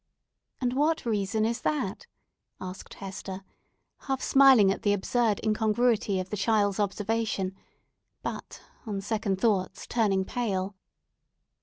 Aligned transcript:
"And 0.59 0.73
what 0.73 1.05
reason 1.05 1.45
is 1.45 1.61
that?" 1.61 2.07
asked 2.59 2.95
Hester, 2.95 3.43
half 3.99 4.19
smiling 4.19 4.71
at 4.71 4.81
the 4.81 4.93
absurd 4.93 5.39
incongruity 5.43 6.19
of 6.19 6.31
the 6.31 6.37
child's 6.37 6.79
observation; 6.79 7.55
but 8.23 8.63
on 8.87 9.01
second 9.01 9.39
thoughts 9.39 9.85
turning 9.85 10.25
pale. 10.25 10.73